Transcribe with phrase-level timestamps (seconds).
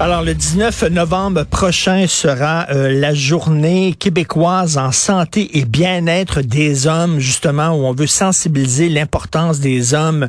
[0.00, 6.86] Alors, le 19 novembre prochain sera euh, la journée québécoise en santé et bien-être des
[6.86, 10.28] hommes, justement, où on veut sensibiliser l'importance des hommes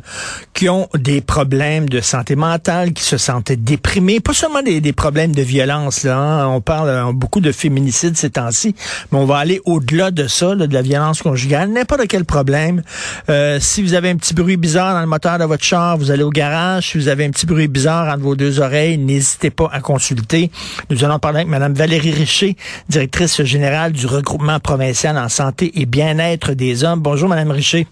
[0.55, 4.91] qui ont des problèmes de santé mentale, qui se sentent déprimés, pas seulement des, des
[4.91, 6.47] problèmes de violence, là, hein.
[6.47, 8.73] on parle euh, beaucoup de féminicide ces temps-ci,
[9.11, 12.81] mais on va aller au-delà de ça, là, de la violence conjugale, n'importe quel problème.
[13.29, 16.09] Euh, si vous avez un petit bruit bizarre dans le moteur de votre char, vous
[16.09, 16.89] allez au garage.
[16.89, 20.51] Si vous avez un petit bruit bizarre entre vos deux oreilles, n'hésitez pas à consulter.
[20.89, 22.55] Nous allons parler avec Mme Valérie Richer,
[22.87, 26.99] directrice générale du regroupement provincial en santé et bien-être des hommes.
[26.99, 27.87] Bonjour, Mme Richer.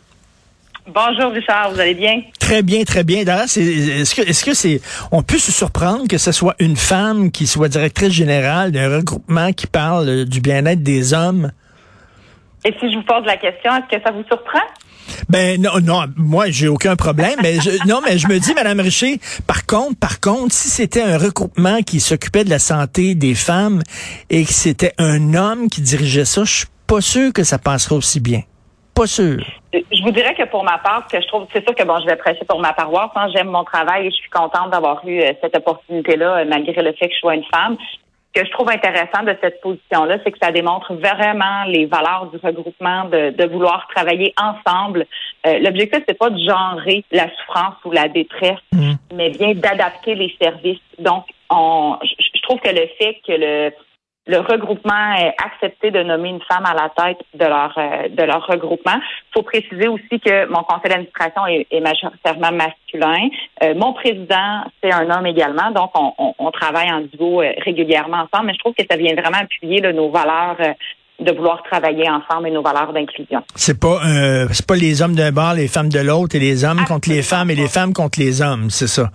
[0.87, 2.21] Bonjour Richard, vous allez bien?
[2.39, 3.25] Très bien, très bien.
[3.25, 4.79] D'ailleurs, est-ce que est-ce que c'est
[5.11, 9.51] on peut se surprendre que ce soit une femme qui soit directrice générale d'un regroupement
[9.51, 11.51] qui parle du bien-être des hommes?
[12.63, 14.63] Et si je vous pose la question, est-ce que ça vous surprend?
[15.29, 17.35] Ben non, non, moi j'ai aucun problème.
[17.41, 21.01] mais je, non, mais je me dis, Madame Richer, par contre, par contre, si c'était
[21.01, 23.81] un regroupement qui s'occupait de la santé des femmes
[24.29, 27.95] et que c'était un homme qui dirigeait ça, je suis pas sûr que ça passerait
[27.95, 28.41] aussi bien.
[28.95, 29.43] Pas sûr.
[29.73, 32.07] Je vous dirais que pour ma part, que je trouve, c'est sûr que bon, je
[32.07, 33.11] vais prêcher pour ma paroisse.
[33.15, 36.81] Hein, J'aime mon travail et je suis contente d'avoir eu euh, cette opportunité-là, euh, malgré
[36.81, 37.77] le fait que je sois une femme
[38.37, 42.37] que je trouve intéressant de cette position-là, c'est que ça démontre vraiment les valeurs du
[42.37, 45.07] regroupement, de, vouloir travailler ensemble.
[45.47, 48.93] Euh, L'objectif, c'est pas de genrer la souffrance ou la détresse, mmh.
[49.15, 50.79] mais bien d'adapter les services.
[50.99, 53.71] Donc, on, je trouve que le fait que le
[54.27, 58.45] le regroupement accepté de nommer une femme à la tête de leur euh, de leur
[58.45, 58.95] regroupement.
[58.95, 63.29] Il faut préciser aussi que mon conseil d'administration est, majoritairement masculin.
[63.63, 68.17] Euh, mon président, c'est un homme également, donc on, on, travaille en duo euh, régulièrement
[68.17, 68.47] ensemble.
[68.47, 70.57] Mais je trouve que ça vient vraiment appuyer nos valeurs
[71.19, 73.41] de vouloir travailler ensemble et nos valeurs d'inclusion.
[73.55, 73.99] C'est pas
[74.51, 77.21] c'est pas les hommes d'un bord, les femmes de l'autre et les hommes contre les
[77.21, 79.09] femmes et les femmes contre les hommes, c'est ça.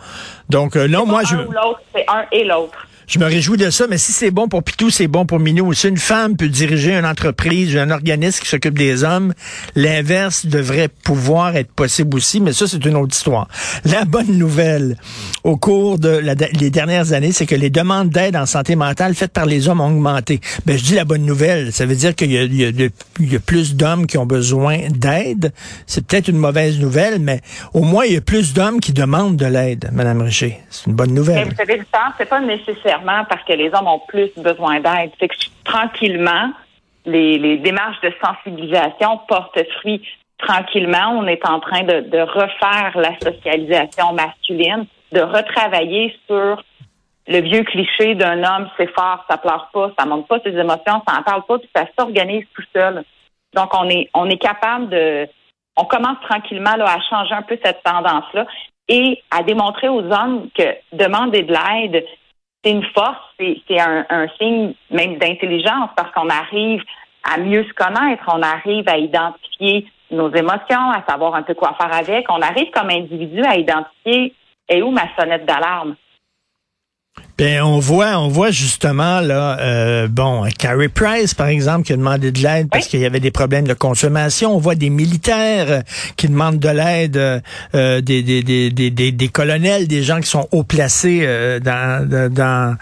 [0.48, 1.36] Donc non, moi je.
[1.36, 2.86] l'autre, c'est un et l'autre.
[3.12, 5.74] Je me réjouis de ça, mais si c'est bon pour Pitou, c'est bon pour Minou.
[5.74, 9.34] Si une femme peut diriger une entreprise, un organisme qui s'occupe des hommes,
[9.76, 13.48] l'inverse devrait pouvoir être possible aussi, mais ça, c'est une autre histoire.
[13.84, 14.96] La bonne nouvelle
[15.44, 16.22] au cours de
[16.58, 19.82] les dernières années, c'est que les demandes d'aide en santé mentale faites par les hommes
[19.82, 20.40] ont augmenté.
[20.64, 24.16] Ben, je dis la bonne nouvelle, ça veut dire qu'il y, a plus d'hommes qui
[24.16, 25.52] ont besoin d'aide.
[25.86, 27.42] C'est peut-être une mauvaise nouvelle, mais
[27.74, 30.60] au moins, il y a plus d'hommes qui demandent de l'aide, Madame Richer.
[30.70, 31.44] C'est une bonne nouvelle.
[31.44, 31.82] Mais vous savez,
[32.16, 35.10] c'est pas nécessaire parce que les hommes ont plus besoin d'aide.
[35.18, 36.52] C'est que tranquillement,
[37.06, 40.02] les, démarches de sensibilisation portent fruit.
[40.38, 46.62] Tranquillement, on est en train de, refaire la socialisation masculine, de retravailler sur
[47.28, 51.02] le vieux cliché d'un homme, c'est fort, ça pleure pas, ça montre pas ses émotions,
[51.06, 53.04] ça en parle pas, puis ça s'organise tout seul.
[53.54, 55.28] Donc, on est, on est capable de,
[55.76, 58.46] on commence tranquillement à changer un peu cette tendance-là
[58.88, 62.04] et à démontrer aux hommes que demander de l'aide,
[62.62, 66.82] c'est une force, c'est un, un, signe même d'intelligence parce qu'on arrive
[67.24, 71.74] à mieux se connaître, on arrive à identifier nos émotions, à savoir un peu quoi
[71.80, 72.26] faire avec.
[72.30, 74.34] On arrive comme individu à identifier
[74.68, 75.96] et où ma sonnette d'alarme?
[77.42, 81.96] Ben, on voit, on voit justement là, euh, bon, Carrie Price par exemple qui a
[81.96, 84.54] demandé de l'aide parce qu'il y avait des problèmes de consommation.
[84.54, 85.80] On voit des militaires euh,
[86.16, 90.46] qui demandent de l'aide, euh, des, des, des, des, des colonels, des gens qui sont
[90.52, 91.26] haut placés
[91.64, 92.76] dans, dans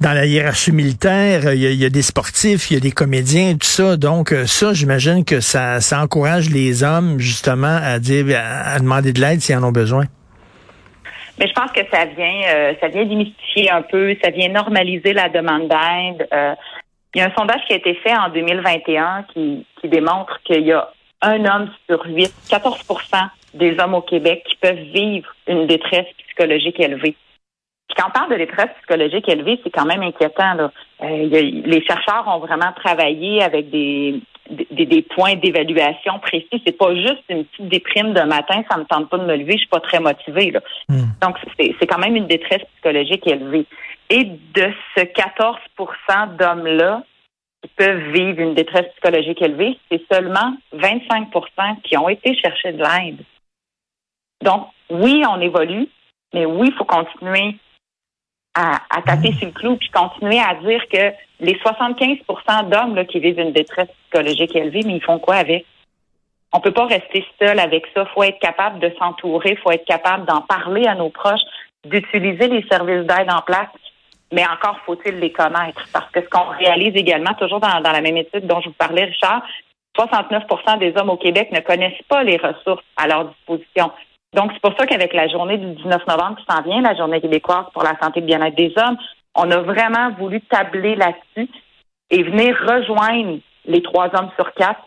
[0.00, 1.52] dans la hiérarchie militaire.
[1.52, 3.98] Il y, a, il y, a, des sportifs, il y a des comédiens, tout ça.
[3.98, 9.20] Donc ça, j'imagine que ça, ça encourage les hommes justement à dire, à demander de
[9.20, 10.06] l'aide s'ils en ont besoin.
[11.38, 15.12] Mais je pense que ça vient, euh, ça vient démystifier un peu, ça vient normaliser
[15.12, 16.28] la demande d'aide.
[16.32, 16.54] Euh,
[17.14, 20.64] il y a un sondage qui a été fait en 2021 qui, qui démontre qu'il
[20.66, 20.90] y a
[21.20, 26.80] un homme sur huit, 14% des hommes au Québec qui peuvent vivre une détresse psychologique
[26.80, 27.16] élevée.
[27.88, 30.54] Puis quand on parle de détresse psychologique élevée, c'est quand même inquiétant.
[30.54, 30.72] Là.
[31.02, 36.62] Euh, les chercheurs ont vraiment travaillé avec des, des, des points d'évaluation précis.
[36.66, 39.52] C'est pas juste une petite déprime de matin, ça me tente pas de me lever,
[39.52, 40.50] je suis pas très motivée.
[40.50, 40.60] Là.
[40.88, 41.04] Hmm.
[41.20, 43.66] Donc, c'est quand même une détresse psychologique élevée.
[44.10, 47.02] Et de ce 14% d'hommes-là
[47.62, 52.82] qui peuvent vivre une détresse psychologique élevée, c'est seulement 25% qui ont été chercher de
[52.82, 53.20] l'aide.
[54.42, 55.88] Donc, oui, on évolue,
[56.34, 57.56] mais oui, il faut continuer
[58.54, 63.20] à, à taper sur le clou puis continuer à dire que les 75% d'hommes qui
[63.20, 65.66] vivent une détresse psychologique élevée, mais ils font quoi avec?
[66.52, 68.04] On peut pas rester seul avec ça.
[68.14, 71.40] faut être capable de s'entourer, faut être capable d'en parler à nos proches,
[71.84, 73.68] d'utiliser les services d'aide en place.
[74.32, 75.86] mais encore faut-il les connaître.
[75.92, 78.74] Parce que ce qu'on réalise également, toujours dans, dans la même étude dont je vous
[78.74, 79.42] parlais, Richard,
[79.98, 83.90] 69% des hommes au Québec ne connaissent pas les ressources à leur disposition.
[84.34, 87.20] Donc, c'est pour ça qu'avec la journée du 19 novembre qui s'en vient, la journée
[87.20, 88.96] québécoise pour la santé et le bien-être des hommes,
[89.34, 91.50] on a vraiment voulu tabler là-dessus
[92.10, 94.82] et venir rejoindre les trois hommes sur quatre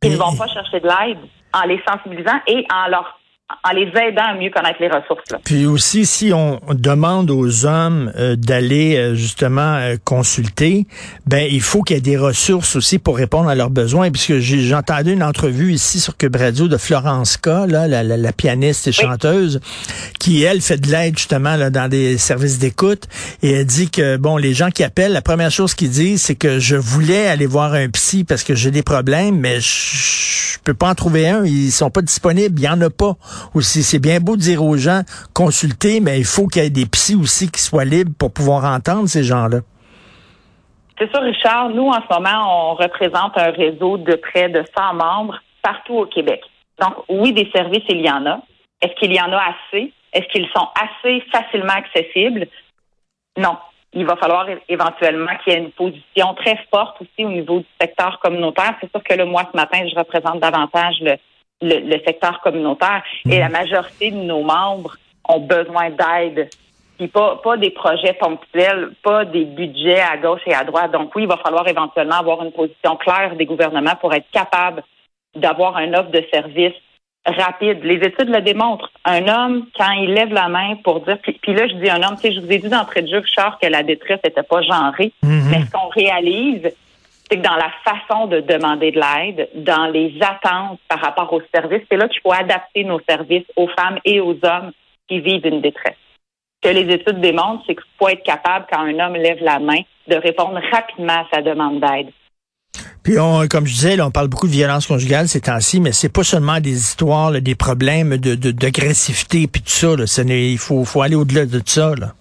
[0.00, 1.18] qui ne vont pas chercher de l'aide
[1.54, 3.18] en les sensibilisant et en leur
[3.64, 5.24] en les aidant à mieux connaître les ressources.
[5.44, 10.86] Puis aussi, si on demande aux hommes euh, d'aller euh, justement euh, consulter,
[11.26, 14.10] ben il faut qu'il y ait des ressources aussi pour répondre à leurs besoins.
[14.10, 18.32] Puisque j'ai entendu une entrevue ici sur Cube Radio de Florence K, là, la, la,
[18.32, 19.60] pianiste et chanteuse,
[20.18, 23.04] qui elle fait de l'aide justement là, dans des services d'écoute.
[23.42, 26.34] Et elle dit que bon, les gens qui appellent, la première chose qu'ils disent, c'est
[26.34, 30.58] que je voulais aller voir un psy parce que j'ai des problèmes, mais je, je
[30.64, 33.16] peux pas en trouver un, ils sont pas disponibles, il y en a pas
[33.54, 33.82] aussi.
[33.82, 35.02] C'est bien beau de dire aux gens,
[35.34, 38.64] consulter, mais il faut qu'il y ait des psys aussi qui soient libres pour pouvoir
[38.64, 39.58] entendre ces gens-là.
[40.98, 41.70] C'est ça, Richard.
[41.70, 46.06] Nous, en ce moment, on représente un réseau de près de 100 membres partout au
[46.06, 46.40] Québec.
[46.80, 48.40] Donc, oui, des services, il y en a.
[48.80, 49.92] Est-ce qu'il y en a assez?
[50.12, 52.46] Est-ce qu'ils sont assez facilement accessibles?
[53.36, 53.56] Non.
[53.94, 57.66] Il va falloir éventuellement qu'il y ait une position très forte aussi au niveau du
[57.80, 58.74] secteur communautaire.
[58.80, 61.16] C'est sûr que le moi, ce matin, je représente davantage le,
[61.62, 63.52] le, secteur communautaire et la mhm.
[63.52, 64.96] majorité de nos membres
[65.28, 66.50] ont besoin d'aide.
[66.98, 70.92] Puis pas, pas des projets ponctuels, pas des budgets à gauche et à droite.
[70.92, 74.82] Donc oui, il va falloir éventuellement avoir une position claire des gouvernements pour être capable
[75.34, 76.74] d'avoir un offre de service
[77.24, 77.82] rapide.
[77.84, 78.90] Les études le démontrent.
[79.04, 82.16] Un homme, quand il lève la main pour dire, puis, là je dis un homme,
[82.16, 84.62] tu sais, je vous ai dit d'entrée de jeu, Richard, que la détresse n'était pas
[84.62, 85.50] genrée, mhm.
[85.50, 86.72] mais ce qu'on réalise,
[87.32, 91.40] c'est que dans la façon de demander de l'aide, dans les attentes par rapport aux
[91.54, 94.72] services, c'est là qu'il faut adapter nos services aux femmes et aux hommes
[95.08, 95.96] qui vivent une détresse.
[96.62, 99.58] Ce que les études démontrent, c'est qu'il faut être capable, quand un homme lève la
[99.60, 102.10] main, de répondre rapidement à sa demande d'aide.
[103.02, 106.12] Puis, on, comme je disais, on parle beaucoup de violence conjugale ces temps-ci, mais c'est
[106.12, 109.94] pas seulement des histoires, des problèmes de, d'agressivité puis tout ça.
[110.24, 111.94] il faut, aller au-delà de ça.
[111.98, 112.12] Là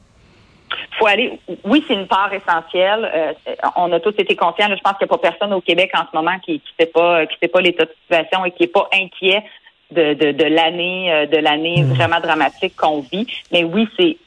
[1.01, 1.39] faut aller.
[1.63, 3.09] Oui, c'est une part essentielle.
[3.13, 3.33] Euh,
[3.75, 4.67] on a tous été conscients.
[4.69, 6.91] je pense qu'il n'y a pas personne au Québec en ce moment qui ne sait
[6.91, 9.43] pas qui sait pas l'état de situation et qui n'est pas inquiet
[9.91, 11.93] de, de, l'année euh, de l'année mmh.
[11.93, 13.27] vraiment dramatique qu'on vit.
[13.51, 14.17] Mais oui, c'est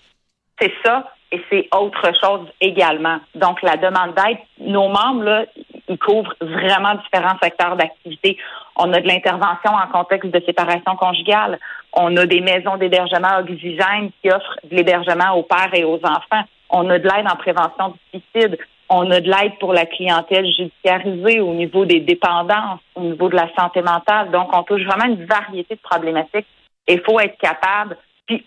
[0.60, 3.18] c'est ça et c'est autre chose également.
[3.34, 5.44] Donc la demande d'aide, nos membres là,
[5.88, 8.36] ils couvrent vraiment différents secteurs d'activité.
[8.76, 11.58] On a de l'intervention en contexte de séparation conjugale.
[11.96, 16.44] On a des maisons d'hébergement oxygène qui offrent de l'hébergement aux pères et aux enfants.
[16.70, 18.58] On a de l'aide en prévention du suicide.
[18.88, 23.36] On a de l'aide pour la clientèle judiciarisée au niveau des dépendances, au niveau de
[23.36, 24.30] la santé mentale.
[24.30, 26.46] Donc, on touche vraiment une variété de problématiques.
[26.88, 27.96] Il faut être capable.
[28.26, 28.44] Puis,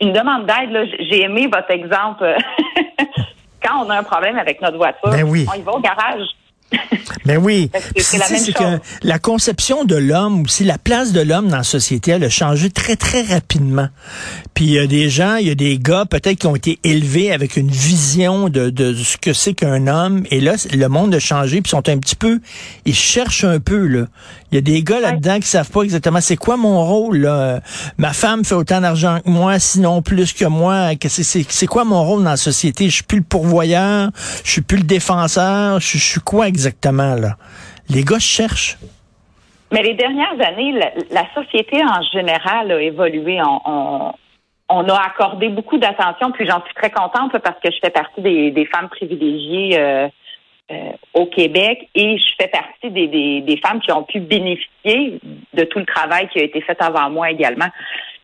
[0.00, 2.36] une demande d'aide, j'ai aimé votre exemple.
[3.62, 6.26] Quand on a un problème avec notre voiture, ben on y va au garage.
[6.72, 6.78] Mais
[7.36, 7.70] ben oui.
[7.98, 8.18] C'est
[8.52, 12.30] que la conception de l'homme aussi, la place de l'homme dans la société, elle a
[12.30, 13.88] changé très, très rapidement.
[14.54, 16.78] Puis il y a des gens, il y a des gars peut-être qui ont été
[16.84, 20.24] élevés avec une vision de, de ce que c'est qu'un homme.
[20.30, 22.40] Et là, le monde a changé, puis sont un petit peu,
[22.84, 24.06] ils cherchent un peu, là.
[24.52, 27.60] Il y a des gars là-dedans qui savent pas exactement c'est quoi mon rôle, là.
[27.98, 30.92] Ma femme fait autant d'argent que moi, sinon plus que moi.
[31.08, 32.88] C'est quoi mon rôle dans la société?
[32.88, 34.10] Je suis plus le pourvoyeur,
[34.44, 37.32] je suis plus le défenseur, je, je suis quoi exactement, là?
[37.88, 38.76] Les gars cherchent.
[39.72, 40.72] Mais les dernières années,
[41.10, 43.40] la, société en général a évolué.
[43.42, 44.12] On,
[44.68, 48.22] on, a accordé beaucoup d'attention, puis j'en suis très contente parce que je fais partie
[48.22, 50.08] des, femmes privilégiées euh,
[50.70, 53.08] euh, au Québec et je fais partie des,
[53.40, 55.18] des, femmes qui ont pu bénéficier
[55.52, 57.68] de tout le travail qui a été fait avant moi également.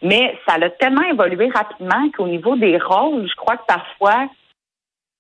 [0.03, 4.29] Mais ça a tellement évolué rapidement qu'au niveau des rôles, je crois que parfois,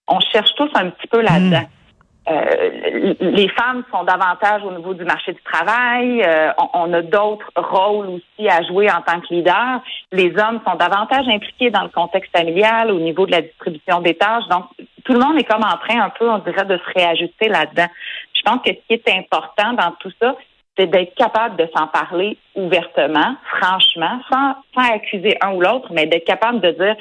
[0.07, 1.67] on cherche tous un petit peu là-dedans.
[1.67, 1.80] Hmm.
[2.29, 6.23] Euh, les femmes sont davantage au niveau du marché du travail.
[6.23, 9.81] Euh, on, a d'autres rôles aussi à jouer en tant que leader.
[10.13, 14.15] Les hommes sont davantage impliqués dans le contexte familial, au niveau de la distribution des
[14.15, 14.47] tâches.
[14.51, 14.67] Donc,
[15.05, 17.89] tout le monde est comme en train un peu, on dirait, de se réajuster là-dedans.
[18.35, 20.37] Je pense que ce qui est important dans tout ça,
[20.79, 26.07] c'est d'être capable de s'en parler ouvertement, franchement, sans, sans accuser un ou l'autre, mais
[26.07, 26.97] d'être capable de dire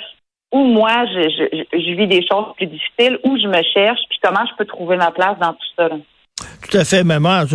[0.51, 4.19] où moi, je, je, je, vis des choses plus difficiles, où je me cherche, puis
[4.21, 5.89] comment je peux trouver ma place dans tout ça.
[6.69, 7.45] Tout à fait, maman.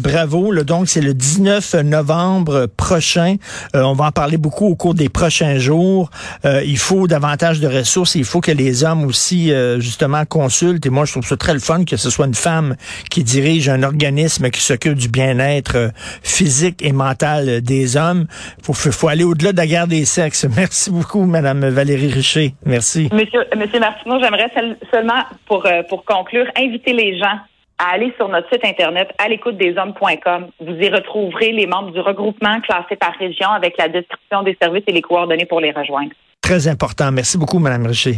[0.00, 0.54] bravo.
[0.64, 3.36] donc, c'est le 19 novembre prochain.
[3.76, 6.08] Euh, on va en parler beaucoup au cours des prochains jours.
[6.46, 8.14] Euh, il faut davantage de ressources.
[8.14, 10.86] Il faut que les hommes aussi, euh, justement, consultent.
[10.86, 12.76] Et moi, je trouve ça très le fun que ce soit une femme
[13.10, 15.90] qui dirige un organisme qui s'occupe du bien-être
[16.22, 18.26] physique et mental des hommes.
[18.60, 20.46] Il faut, faut, aller au-delà de la guerre des sexes.
[20.56, 22.54] Merci beaucoup, Madame Valérie Richer.
[22.64, 23.10] Merci.
[23.12, 24.50] Monsieur, Monsieur Martineau, j'aimerais
[24.90, 27.38] seulement, pour, pour conclure, inviter les gens
[27.78, 30.48] à aller sur notre site internet à l'écoute des hommes.com.
[30.60, 34.84] Vous y retrouverez les membres du regroupement classés par région avec la description des services
[34.86, 36.10] et les coordonnées pour les rejoindre.
[36.40, 37.10] Très important.
[37.12, 38.16] Merci beaucoup, Mme Richer.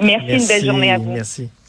[0.00, 1.12] Merci, Merci, une belle journée à vous.
[1.12, 1.50] Merci.